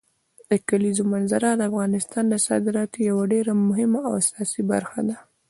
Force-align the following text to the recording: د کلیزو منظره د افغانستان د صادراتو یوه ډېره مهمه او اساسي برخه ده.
د 0.49 0.51
کلیزو 0.69 1.03
منظره 1.13 1.49
د 1.55 1.61
افغانستان 1.69 2.23
د 2.29 2.35
صادراتو 2.47 2.97
یوه 3.09 3.23
ډېره 3.33 3.51
مهمه 3.69 3.99
او 4.07 4.11
اساسي 4.21 4.61
برخه 4.71 4.99
ده. 5.07 5.17